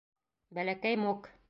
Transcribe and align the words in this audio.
Бәләкәй 0.59 0.97
Мук 1.05 1.33